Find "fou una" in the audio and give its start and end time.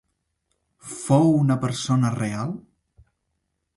1.01-1.59